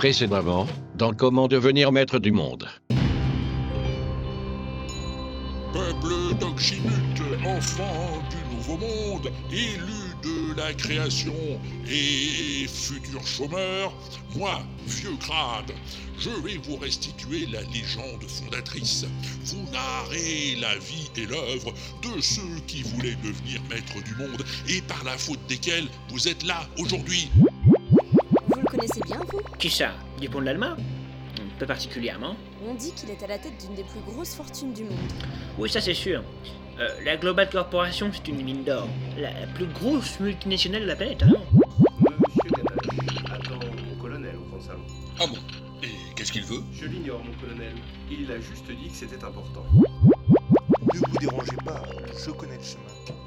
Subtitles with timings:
[0.00, 2.66] Précédemment, dans Comment devenir maître du monde.
[5.74, 11.34] Peuple d'Oxymute, enfant du nouveau monde, élu de la création
[11.86, 13.92] et futur chômeur,
[14.34, 15.70] moi, vieux crade,
[16.18, 19.04] je vais vous restituer la légende fondatrice,
[19.44, 24.80] vous narrer la vie et l'œuvre de ceux qui voulaient devenir maîtres du monde et
[24.80, 27.28] par la faute desquels vous êtes là aujourd'hui.
[27.34, 29.19] Vous le connaissez bien,
[29.58, 29.90] Qui ça?
[30.20, 30.76] Dupont de l'Allemagne
[31.58, 32.36] Peu particulièrement.
[32.66, 34.98] On dit qu'il est à la tête d'une des plus grosses fortunes du monde.
[35.58, 36.22] Oui, ça c'est sûr.
[36.78, 38.88] Euh, la Global Corporation, c'est une mine d'or.
[39.18, 44.60] La plus grosse multinationale de la planète, hein Monsieur Ganache attend mon colonel au grand
[44.60, 44.80] salon.
[45.18, 45.36] Ah bon?
[45.82, 46.62] Et qu'est-ce qu'il veut?
[46.72, 47.74] Je l'ignore, mon colonel.
[48.10, 49.64] Il a juste dit que c'était important.
[49.74, 51.82] Ne vous dérangez pas,
[52.24, 53.19] je connais le chemin.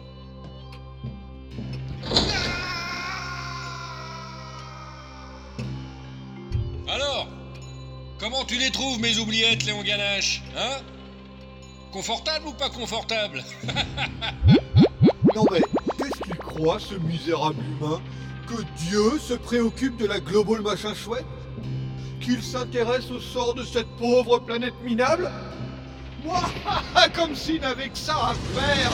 [8.53, 10.81] Tu les trouves, mes oubliettes, Léon Ganache Hein?
[11.91, 13.43] Confortable ou pas confortable?
[15.35, 15.61] Non mais,
[15.97, 17.99] qu'est-ce qu'il croit, ce misérable humain?
[18.47, 21.25] Que Dieu se préoccupe de la global machin chouette?
[22.21, 25.31] Qu'il s'intéresse au sort de cette pauvre planète minable?
[26.23, 26.43] Moi,
[27.15, 28.91] comme s'il n'avait que ça à faire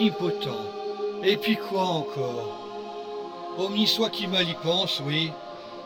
[0.00, 0.48] omnipotent,
[1.22, 2.56] et puis quoi encore?
[3.58, 5.30] Omni soit qui mal y pense, oui.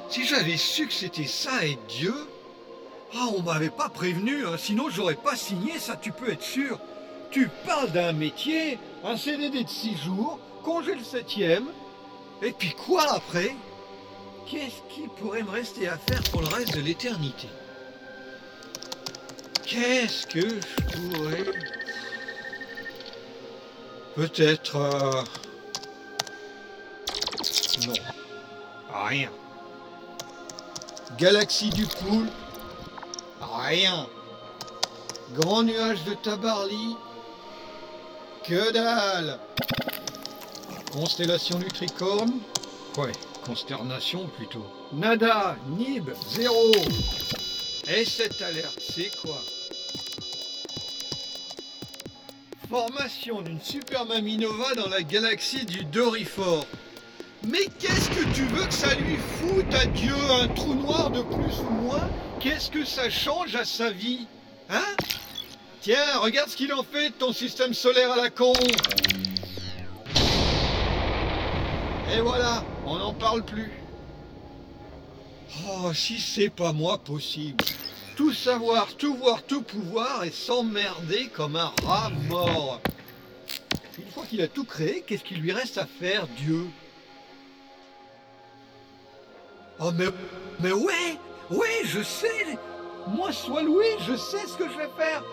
[0.09, 2.15] Si j'avais su que c'était ça et Dieu.
[3.17, 6.79] Ah, on m'avait pas prévenu, hein, sinon j'aurais pas signé, ça tu peux être sûr.
[7.31, 11.67] Tu parles d'un métier, un CDD de six jours, congé le septième,
[12.43, 13.55] et puis quoi après?
[14.47, 17.49] Qu'est-ce qui pourrait me rester à faire pour le reste de l'éternité?
[19.67, 21.45] Qu'est-ce que je pourrais...
[24.15, 24.77] Peut-être...
[24.77, 25.23] euh,
[27.87, 27.95] Non.
[29.09, 29.31] Rien.
[31.19, 32.29] Galaxie du Poule
[33.41, 34.07] Rien.
[35.35, 36.97] Grand nuage de Tabarly
[38.45, 39.39] Que dalle
[40.93, 42.33] Constellation du Tricorne
[42.97, 43.11] Ouais,
[43.45, 44.65] consternation plutôt.
[44.93, 46.71] Nada, Nib, zéro.
[47.89, 49.41] Et cette alerte, c'est quoi?
[52.75, 56.67] Formation d'une super maminova dans la galaxie du Dorifort.
[57.47, 61.23] Mais qu'est-ce que tu veux que ça lui foute à Dieu un trou noir de
[61.23, 62.11] plus ou moins?
[62.41, 64.27] Qu'est-ce que ça change à sa vie
[64.71, 64.83] Hein?
[65.83, 68.55] Tiens, regarde ce qu'il en fait de ton système solaire à la con
[72.13, 73.71] Et voilà, on n'en parle plus.
[75.69, 77.65] Oh, si c'est pas moi possible.
[78.17, 82.81] Tout savoir, tout voir, tout pouvoir et s'emmerder comme un rat mort.
[83.99, 86.67] Une fois qu'il a tout créé, qu'est-ce qu'il lui reste à faire, Dieu?
[89.81, 90.07] Oh mais,
[90.61, 91.19] mais ouais,
[91.51, 92.59] ouais, je sais.
[93.09, 95.25] Moi, sois loué, je sais ce que je vais faire.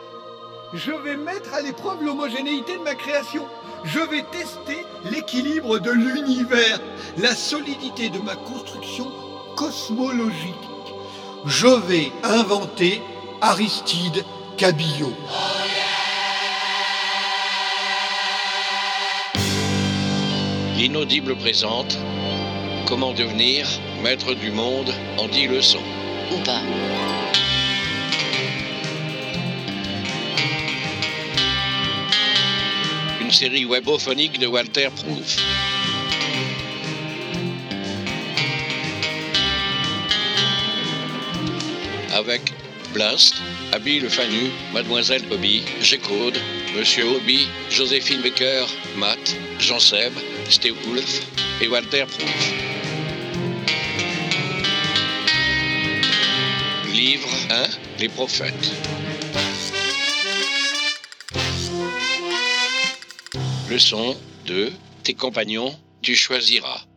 [0.74, 3.46] Je vais mettre à l'épreuve l'homogénéité de ma création.
[3.84, 6.80] Je vais tester l'équilibre de l'univers,
[7.18, 9.12] la solidité de ma construction
[9.56, 10.56] cosmologique.
[11.46, 13.02] Je vais inventer
[13.42, 14.24] Aristide
[14.58, 15.16] Cabillaud.
[20.78, 21.98] L'inaudible présente
[22.88, 23.66] Comment devenir
[24.04, 25.80] maître du monde en 10 leçons.
[26.32, 26.62] Ou pas.
[33.20, 35.38] Une série webophonique de Walter Proof.
[42.94, 43.36] Blast,
[43.72, 46.38] Abby le Fanu, Mademoiselle Hobby, G-Code,
[46.76, 48.66] Monsieur Hobby, Joséphine Becker,
[48.98, 50.14] Matt, Jean Seb,
[50.50, 51.22] Steve Wolf
[51.62, 52.54] et Walter Proof.
[56.94, 58.72] Livre 1 Les prophètes.
[63.70, 64.72] Leçon 2
[65.04, 66.91] Tes compagnons, tu choisiras.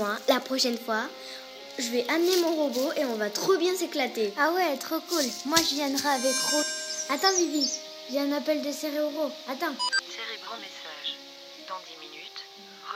[0.00, 1.04] Moi, la prochaine fois,
[1.78, 4.32] je vais amener mon robot et on va trop bien s'éclater.
[4.38, 5.24] Ah ouais, trop cool.
[5.44, 6.60] Moi, je viendrai avec Ro.
[7.10, 7.68] Attends, Vivi,
[8.10, 9.30] j'ai un appel de Cérébro.
[9.46, 9.76] Attends.
[10.08, 11.20] Cérébro message.
[11.68, 12.40] Dans 10 minutes,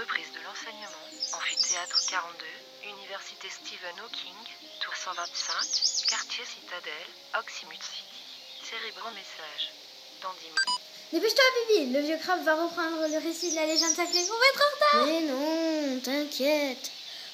[0.00, 1.04] reprise de l'enseignement,
[1.36, 4.40] amphithéâtre 42, Université Stephen Hawking,
[4.80, 8.16] tour 125, quartier Citadelle, Oxymut City.
[8.64, 9.64] Cérébro message.
[10.22, 10.83] Dans 10 minutes.
[11.12, 11.92] Dépêche-toi, Vivi.
[11.92, 14.18] Le vieux crabe va reprendre le récit de la légende sacrée.
[14.18, 15.06] On va être en retard.
[15.06, 16.90] Mais non, t'inquiète.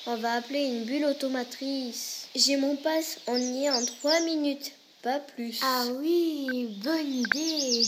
[0.06, 2.26] On va appeler une bulle automatrice.
[2.34, 4.72] J'ai mon passe, on y est en 3 minutes,
[5.02, 5.58] pas plus.
[5.62, 7.82] Ah oui, bonne idée.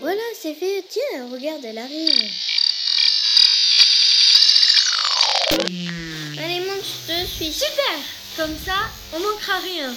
[0.00, 0.84] Voilà, c'est fait.
[0.88, 2.32] Tiens, regarde, elle arrive.
[5.52, 7.52] Allez, monte, je te suis.
[7.52, 7.98] Super
[8.36, 9.94] Comme ça, on manquera rien.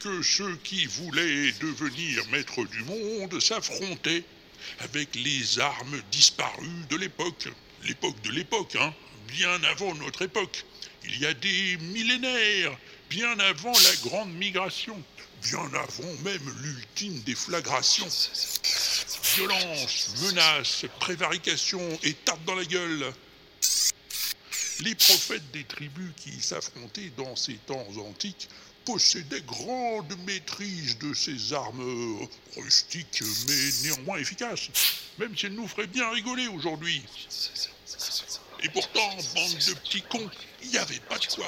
[0.00, 4.24] Que ceux qui voulaient devenir maîtres du monde s'affrontaient
[4.80, 7.48] avec les armes disparues de l'époque.
[7.84, 8.94] L'époque de l'époque, hein,
[9.28, 10.64] bien avant notre époque.
[11.04, 12.76] Il y a des millénaires,
[13.10, 15.00] bien avant la grande migration,
[15.42, 18.08] bien avant même l'ultime déflagration.
[19.36, 23.12] Violence, menaces, prévarication et tape dans la gueule.
[24.80, 28.48] Les prophètes des tribus qui s'affrontaient dans ces temps antiques
[28.92, 32.26] possédaient grande maîtrise de ces armes
[32.56, 34.68] rustiques mais néanmoins efficaces,
[35.18, 37.02] même si elles nous feraient bien rigoler aujourd'hui.
[38.62, 40.30] Et pourtant, bande de petits cons,
[40.62, 41.46] il n'y avait pas de quoi.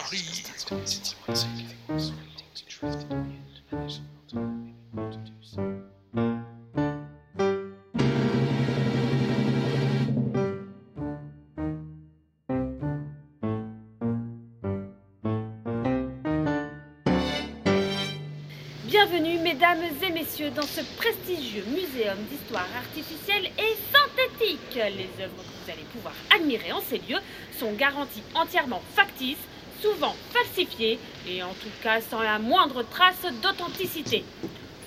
[19.62, 24.74] Mesdames et messieurs, dans ce prestigieux muséum d'histoire artificielle et synthétique.
[24.74, 27.20] Les œuvres que vous allez pouvoir admirer en ces lieux
[27.60, 29.36] sont garanties entièrement factices,
[29.80, 30.98] souvent falsifiées
[31.28, 34.24] et en tout cas sans la moindre trace d'authenticité.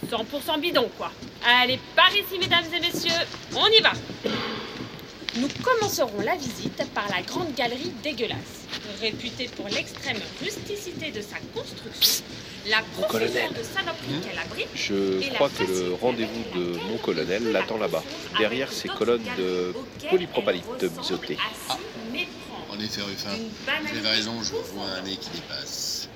[0.09, 1.11] 100% bidon, quoi.
[1.45, 3.25] Allez, par ici, mesdames et messieurs,
[3.55, 3.93] on y va.
[5.37, 8.67] Nous commencerons la visite par la grande galerie dégueulasse.
[8.99, 12.25] Réputée pour l'extrême rusticité de sa construction,
[12.67, 13.49] la colonel.
[13.53, 18.03] de saloperies qu'elle abrite Je crois que le rendez-vous de mon colonel l'attend là-bas,
[18.37, 19.73] derrière ces colonnes de
[20.09, 21.37] polypropalite bisotées.
[22.69, 23.29] En effet, Ruffin,
[23.83, 26.09] vous avez raison, je vois un nez qui dépasse.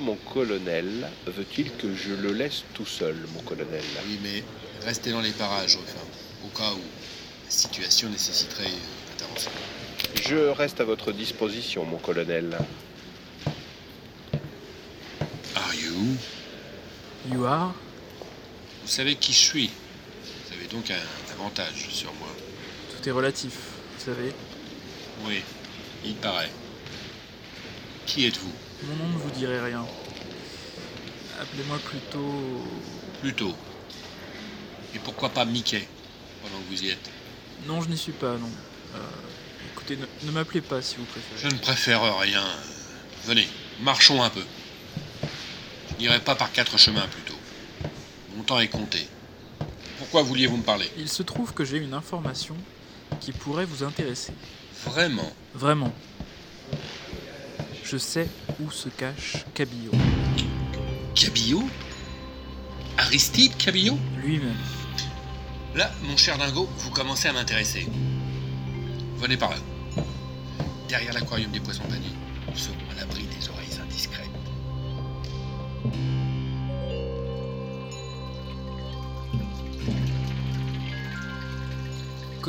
[0.00, 3.82] Mon colonel veut-il que je le laisse tout seul, mon colonel?
[4.06, 4.42] Oui, mais
[4.84, 6.06] restez dans les parages, Ruffin,
[6.44, 6.80] au cas où
[7.44, 9.50] la situation nécessiterait euh, intervention.
[10.22, 12.58] Je reste à votre disposition, mon colonel.
[15.96, 16.16] You
[17.32, 17.74] You are?
[18.82, 19.70] Vous savez qui je suis.
[20.46, 22.28] Vous avez donc un avantage sur moi.
[22.90, 23.52] Tout est relatif,
[23.98, 24.32] vous savez.
[25.26, 25.42] Oui,
[26.04, 26.50] il paraît.
[28.04, 28.52] Qui êtes-vous?
[28.84, 29.84] Mon nom ne vous dirait rien.
[31.40, 32.62] Appelez-moi plutôt.
[33.20, 33.54] Plutôt.
[34.94, 35.88] Et pourquoi pas Mickey,
[36.42, 37.10] pendant que vous y êtes?
[37.66, 38.50] Non, je n'y suis pas, non.
[38.94, 38.98] Euh,
[39.72, 41.40] écoutez, ne, ne m'appelez pas si vous préférez.
[41.42, 42.44] Je ne préfère rien.
[43.24, 43.48] Venez,
[43.80, 44.44] marchons un peu.
[45.98, 47.38] N'irai pas par quatre chemins plutôt.
[48.36, 49.08] Mon temps est compté.
[49.98, 50.90] Pourquoi vouliez-vous me parler?
[50.98, 52.56] Il se trouve que j'ai une information
[53.20, 54.32] qui pourrait vous intéresser.
[54.84, 55.32] Vraiment?
[55.54, 55.92] Vraiment.
[57.82, 58.28] Je sais
[58.60, 59.92] où se cache Cabillaud.
[61.14, 61.68] Cabillaud
[62.98, 64.56] Aristide Cabillaud Lui-même.
[65.74, 67.86] Là, mon cher dingo, vous commencez à m'intéresser.
[69.18, 69.56] Venez par là.
[70.88, 72.14] Derrière l'aquarium des poissons paniers,
[72.48, 73.65] nous serons à l'abri des oreilles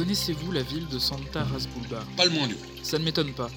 [0.07, 2.01] Connaissez-vous la ville de Santa Rasbulba?
[2.15, 3.51] Pas le moins du Ça ne m'étonne pas.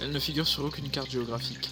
[0.00, 1.68] Elle ne figure sur aucune carte géographique.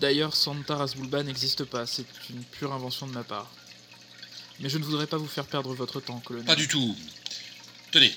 [0.00, 3.48] D'ailleurs, Santa Rasbulba n'existe pas, c'est une pure invention de ma part.
[4.58, 6.46] Mais je ne voudrais pas vous faire perdre votre temps, colonel.
[6.46, 6.96] Pas du tout.
[7.92, 8.12] Tenez,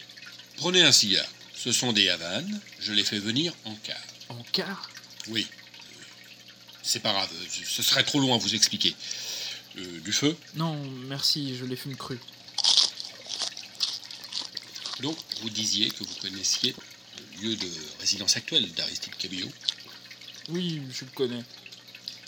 [0.58, 1.28] prenez un cigare.
[1.54, 4.02] Ce sont des Havanes, je les fais venir en quart.
[4.30, 4.90] En quart
[5.28, 5.46] Oui.
[6.82, 7.30] C'est pas grave,
[7.64, 8.96] ce serait trop long à vous expliquer.
[9.78, 10.36] Euh, du feu?
[10.56, 12.18] Non, merci, je les fume crus.
[15.02, 16.76] Donc, vous disiez que vous connaissiez
[17.18, 19.52] le lieu de résidence actuel d'Aristide Cabillaud
[20.50, 21.44] Oui, je le connais.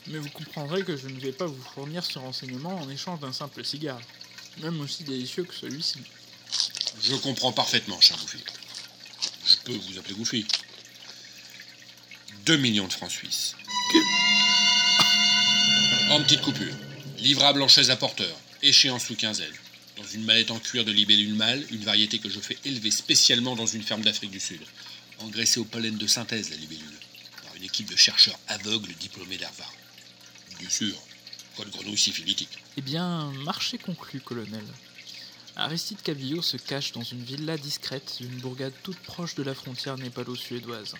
[0.08, 3.34] Mais vous comprendrez que je ne vais pas vous fournir ce renseignement en échange d'un
[3.34, 4.02] simple cigare,
[4.62, 6.00] même aussi délicieux que celui-ci.
[7.02, 8.42] Je comprends parfaitement, cher Bouffier.
[9.66, 10.46] peux vous appeler Goofy.
[12.46, 13.56] 2 millions de francs suisses.
[16.10, 16.74] En petite coupure.
[17.20, 18.36] Livrable en chaise à porteur.
[18.62, 19.54] Échéance sous quinzaine.
[19.98, 23.56] Dans une mallette en cuir de libellule mâle, une variété que je fais élever spécialement
[23.56, 24.62] dans une ferme d'Afrique du Sud.
[25.20, 26.98] Engraissée au pollen de synthèse, la libellule.
[27.44, 29.74] Par une équipe de chercheurs aveugles diplômés d'Harvard.
[30.60, 30.96] Bien sûr.
[31.56, 32.58] Quoi de grenouille syphilitique.
[32.78, 34.64] Eh bien, marché conclu, colonel.
[35.58, 39.98] Aristide Cabillo se cache dans une villa discrète d'une bourgade toute proche de la frontière
[39.98, 40.96] népalo-suédoise,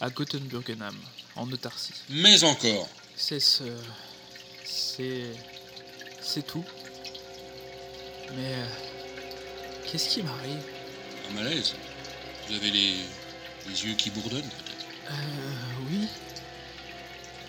[0.00, 0.96] à Gothenburgenham,
[1.36, 1.94] en autarcie.
[2.10, 2.88] Mais encore.
[3.16, 3.64] C'est ce.
[4.64, 5.30] C'est.
[6.20, 6.64] C'est tout.
[8.36, 8.54] Mais.
[8.54, 8.66] euh,
[9.90, 10.62] Qu'est-ce qui m'arrive?
[11.30, 11.74] Un malaise.
[12.48, 12.94] Vous avez les,
[13.68, 14.86] les yeux qui bourdonnent, peut-être.
[15.10, 15.14] Euh.
[15.90, 16.08] Oui.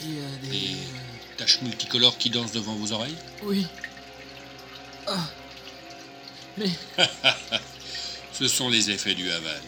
[0.02, 0.50] Et euh, des.
[0.50, 0.76] Des
[1.38, 3.16] taches multicolores qui dansent devant vos oreilles?
[3.44, 3.66] Oui.
[5.08, 5.26] Ah.
[6.58, 6.70] Mais.
[8.34, 9.62] Ce sont les effets du Havane.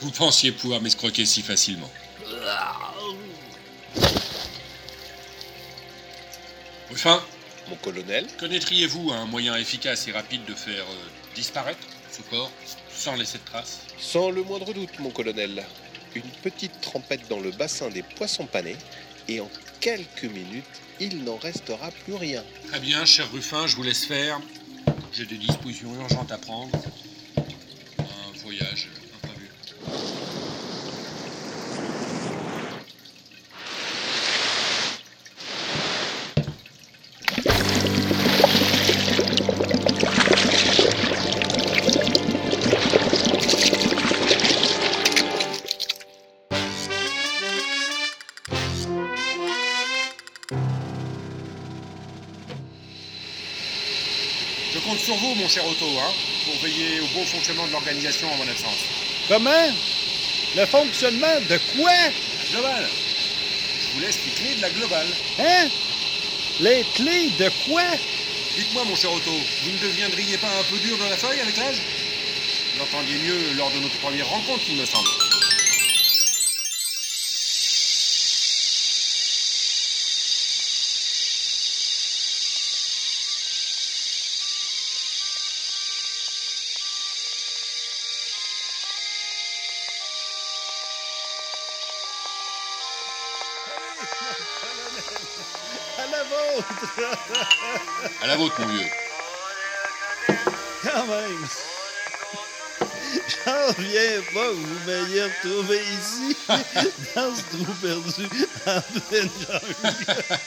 [0.00, 1.90] Vous pensiez pouvoir m'escroquer si facilement.
[6.92, 7.22] Enfin,
[7.70, 12.50] Mon colonel connaîtriez-vous un moyen efficace et rapide de faire euh, disparaître ce corps
[12.92, 13.82] sans laisser de traces?
[13.96, 15.64] Sans le moindre doute, mon colonel.
[16.16, 18.76] Une petite trempette dans le bassin des poissons panés,
[19.28, 19.48] et en
[19.78, 20.64] quelques minutes,
[20.98, 22.42] il n'en restera plus rien.
[22.66, 24.40] Très bien, cher Ruffin, je vous laisse faire.
[25.12, 26.76] J'ai des dispositions urgentes à prendre.
[27.36, 28.88] Un voyage
[54.80, 56.12] Je compte sur vous, mon cher Otto, hein,
[56.44, 58.86] pour veiller au bon fonctionnement de l'organisation en mon absence.
[59.28, 59.74] Comment?
[60.56, 61.92] Le fonctionnement de quoi?
[62.50, 62.88] Global.
[63.82, 65.06] Je vous laisse les clés de la globale.
[65.38, 65.68] Hein?
[66.60, 67.82] Les clés de quoi?
[68.56, 71.56] Dites-moi, mon cher Otto, vous ne deviendriez pas un peu dur dans la feuille avec
[71.58, 71.82] l'âge?
[72.72, 75.08] Vous l'entendiez mieux lors de notre première rencontre, il me semble.
[96.24, 96.74] Vôtre
[98.22, 98.86] À la vôtre, mon vieux.
[100.82, 101.48] Quand même
[103.44, 106.36] J'en reviens pas que vous m'ayez retrouvé ici,
[107.14, 108.28] dans ce trou perdu,
[108.66, 110.38] en pleine jungle.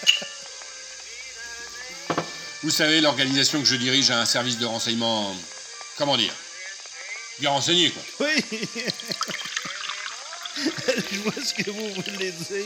[2.64, 5.36] Vous savez, l'organisation que je dirige a un service de renseignement.
[5.98, 6.34] Comment dire
[7.40, 8.02] Bien renseigné, quoi.
[8.22, 8.44] Oui
[10.56, 12.66] Je vois ce que vous voulez dire.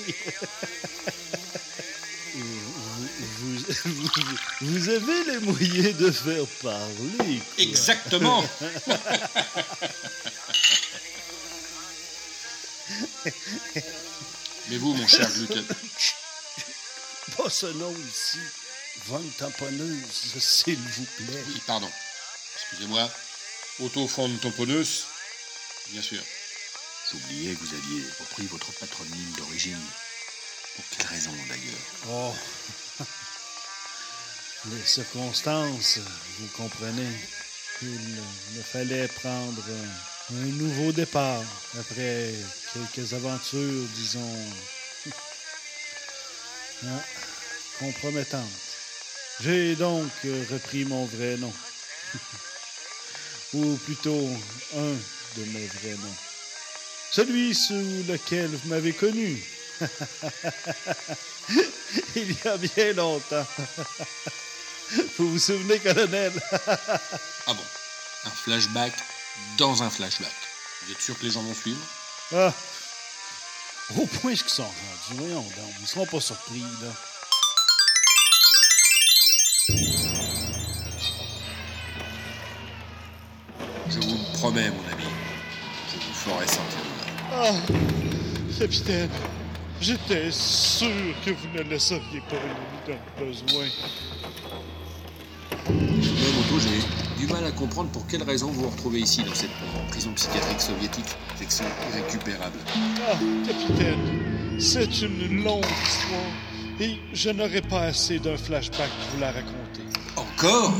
[4.62, 7.40] Vous, avez les moyens de faire parler.
[7.40, 7.64] quoi.
[7.64, 8.44] Exactement.
[14.70, 15.66] Mais vous, mon cher Gluten,
[17.38, 18.40] Pas ce nom ici.
[19.06, 20.04] Vente tamponneuse,
[20.40, 21.44] s'il vous plaît.
[21.48, 21.90] Oui, pardon.
[22.56, 23.10] Excusez-moi.
[23.80, 25.06] Auto-fonde tamponneuse
[25.92, 26.22] Bien sûr.
[27.12, 29.80] J'oubliais que vous aviez repris votre patronyme d'origine.
[30.76, 32.10] Pour quelle raison d'ailleurs?
[32.10, 32.34] Oh.
[34.66, 36.00] Les circonstances,
[36.40, 37.12] vous comprenez.
[37.82, 39.64] Il me fallait prendre
[40.32, 41.44] un, nouveau départ
[41.80, 42.34] après
[42.74, 44.36] quelques aventures, disons,
[46.86, 47.00] hein,
[47.80, 48.50] compromettantes.
[49.42, 50.12] J'ai donc
[50.52, 51.54] repris mon vrai nom.
[53.54, 54.28] Ou plutôt
[54.76, 54.96] un
[55.38, 56.18] de mes vrais noms.
[57.12, 59.42] Celui sous lequel vous m'avez connu.
[62.16, 63.46] Il y a bien longtemps.
[65.18, 66.32] Vous vous souvenez, colonel?
[67.50, 67.64] Ah bon
[68.26, 68.94] Un flashback
[69.58, 70.34] dans un flashback.
[70.86, 71.80] Vous êtes sûr que les gens vont suivre?
[72.36, 72.54] Ah.
[73.98, 75.74] Au point qu'ils sont rendus, voyons donc.
[75.82, 76.92] Ils seront pas surpris, là.
[83.90, 85.04] Je vous le promets, mon ami.
[85.90, 87.56] Je vous ferai sentir le mal.
[87.56, 89.10] Ah, capitaine,
[89.82, 90.88] j'étais sûr
[91.26, 93.66] que vous ne laisseriez pas une minute de besoin.
[95.70, 99.34] Même Otto, j'ai du mal à comprendre pour quelle raison vous vous retrouvez ici, dans
[99.34, 99.52] cette
[99.90, 101.06] prison psychiatrique soviétique.
[101.36, 102.58] Section irrécupérable.
[103.08, 106.32] Ah, capitaine, c'est une longue histoire
[106.80, 109.84] et je n'aurai pas assez d'un flashback pour vous la raconter.
[110.16, 110.74] Encore?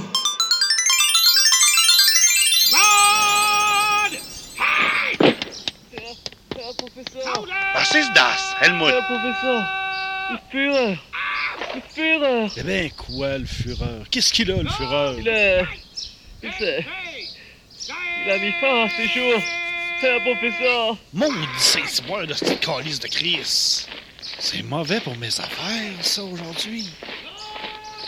[7.76, 8.92] Was ist das, Helmut?
[8.92, 9.64] Herr Professor,
[10.32, 10.98] le Führer.
[11.76, 12.50] Le Führer.
[12.56, 14.04] Eh ben quoi, le Führer?
[14.10, 15.16] Qu'est-ce qu'il a, le Führer?
[15.20, 15.64] Il a...
[16.44, 16.86] Il s'est...
[18.26, 19.42] Il a mis fin à ses jours.
[20.02, 20.98] Herr Professor.
[21.14, 23.88] Maudit Saint-Cyboire de cette calice de Chris!
[24.40, 26.90] C'est mauvais pour mes affaires, ça, aujourd'hui.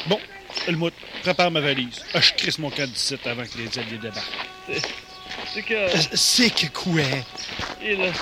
[0.07, 0.19] Bon,
[0.67, 0.93] Helmut,
[1.23, 2.01] prépare ma valise.
[2.13, 4.81] Ah, je crisse mon camp d'ici avant que les alliés débarquent.
[5.53, 5.73] C'est que...
[5.73, 7.01] Euh, C'est que quoi?
[7.81, 8.13] Ils...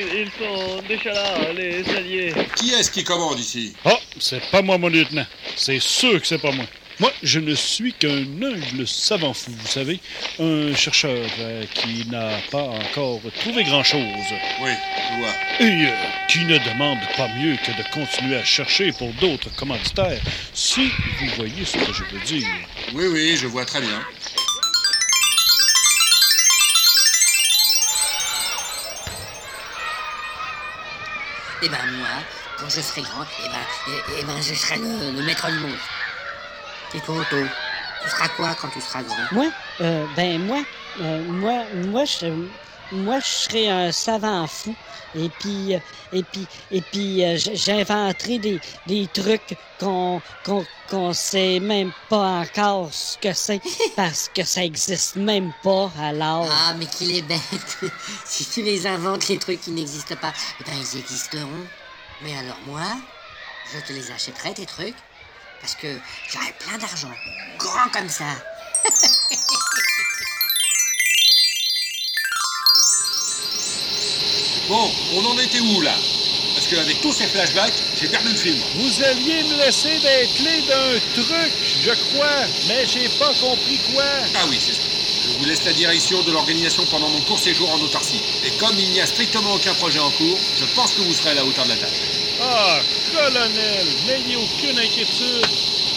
[0.00, 2.32] Ils, sont déjà là, les alliés.
[2.56, 3.74] Qui est-ce qui commande ici?
[3.84, 5.26] Ah, c'est pas moi, mon lieutenant.
[5.56, 6.64] C'est sûr que c'est pas moi.
[7.00, 10.00] Moi, je ne suis qu'un humble savant fou, vous savez.
[10.38, 14.02] Un chercheur euh, qui n'a pas encore trouvé grand-chose.
[14.62, 15.66] Oui, je vois.
[15.66, 15.94] Et euh,
[16.28, 20.20] qui ne demande pas mieux que de continuer à chercher pour d'autres commanditaires,
[20.52, 20.90] si
[21.20, 22.46] vous voyez ce que je veux dire.
[22.94, 24.00] Oui, oui, je vois très bien.
[31.62, 32.08] Eh ben moi,
[32.58, 35.76] quand je serai grand, eh ben, eh, ben je serai le, maître du monde.
[36.94, 37.36] Et toi, Otto,
[38.02, 39.16] tu seras quoi quand tu seras grand?
[39.32, 39.46] Moi,
[39.82, 40.62] euh, ben moi,
[41.02, 42.26] euh, moi, moi, je,
[42.92, 44.74] moi, je serais un savant fou.
[45.14, 45.78] Et puis, euh,
[46.12, 52.40] et puis, et puis, euh, j'inventerai des, des trucs qu'on, qu'on, qu'on sait même pas
[52.40, 53.60] encore ce que c'est
[53.96, 55.90] parce que ça existe même pas.
[55.98, 56.48] Alors.
[56.50, 57.40] Ah, mais qu'il est bête
[58.24, 61.66] Si tu les inventes, les trucs qui n'existent pas, eh ben ils existeront.
[62.22, 62.86] Mais alors moi,
[63.72, 64.96] je te les achèterai, tes trucs,
[65.60, 65.98] parce que
[66.30, 67.12] j'aurai plein d'argent.
[67.58, 68.24] Grand comme ça.
[74.70, 75.96] Bon, on en était où là?
[76.54, 78.56] Parce qu'avec tous ces flashbacks, j'ai perdu le film.
[78.76, 84.04] Vous alliez me laisser des clés d'un truc, je crois, mais j'ai pas compris quoi.
[84.36, 84.82] Ah oui, c'est ça.
[85.24, 88.20] Je vous laisse la direction de l'organisation pendant mon court séjour en autarcie.
[88.44, 91.30] Et comme il n'y a strictement aucun projet en cours, je pense que vous serez
[91.30, 92.02] à la hauteur de la tâche.
[92.40, 92.78] Ah,
[93.12, 95.48] colonel, n'ayez aucune inquiétude.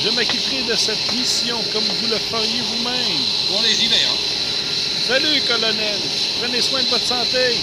[0.04, 3.22] Je m'acquitterai de cette mission comme vous le feriez vous-même.
[3.52, 4.18] Bon, les y hein.
[5.08, 6.00] Salut, colonel.
[6.42, 7.60] Prenez soin de votre santé.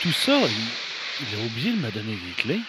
[0.00, 2.60] Tout ça, il, il a oublié de me donner les clés.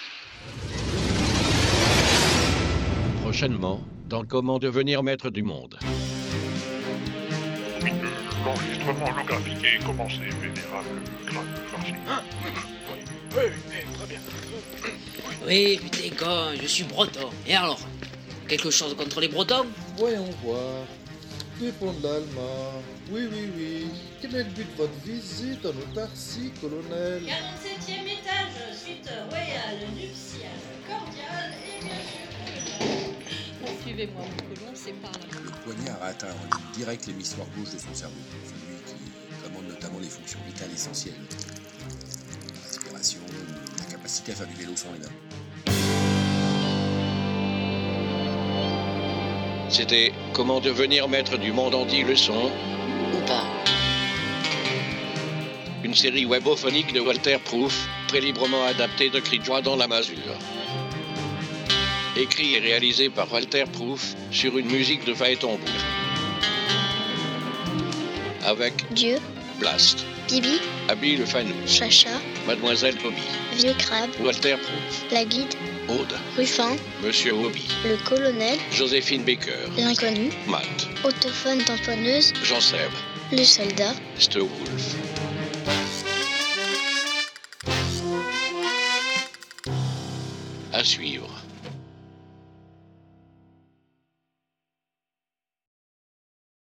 [3.22, 5.78] Prochainement, dans Comment devenir maître du monde.
[8.44, 11.02] L'enregistrement holographique est commencé, vénérable
[11.72, 11.94] farci.
[13.34, 14.20] Oui, oui, très bien.
[15.48, 17.30] Oui, putain, con, je suis breton.
[17.48, 17.80] Et alors
[18.52, 19.66] Quelque chose contre les bretons?
[19.98, 20.84] Voyons voir.
[21.58, 22.84] Dépend de l'allemand.
[23.10, 23.88] Oui, oui, oui.
[24.32, 30.52] Quel est le but de votre visite en autarcie, colonel 47e étage, suite royale, nuptiale,
[30.88, 33.76] cordiale et bien sûr.
[33.82, 35.18] Suivez-moi, mon colon, c'est par là.
[35.44, 38.16] Le poignard a atteint en ligne directe l'hémisphère gauche de son cerveau,
[38.46, 41.14] celui qui commande notamment les fonctions vitales essentielles.
[42.54, 43.20] La respiration,
[43.80, 45.12] la capacité à faire du vélo sans les mains.
[49.70, 52.50] C'était Comment devenir maître du monde en 10 leçons.
[53.14, 53.61] Ou pas.
[55.92, 59.90] Une série webophonique de Walter Proof, très librement adaptée de Cri de joie dans la
[59.90, 60.38] masure.
[62.16, 65.82] Écrit et réalisé par Walter Proof sur une musique de Phaéton Boulle.
[68.46, 69.18] Avec Dieu,
[69.60, 73.24] Blast, Bibi, Abby le Fanou, Chacha, Mademoiselle Bobby,
[73.58, 75.54] Vieux Crabe, Walter Proof, la guide,
[75.90, 82.92] Aude, Ruffin, Monsieur Hobby, le colonel, Joséphine Baker, l'inconnu, Matt, autophone tamponneuse, Jean Seb,
[83.34, 84.96] le soldat, Stewolf.
[90.84, 91.41] Suivre.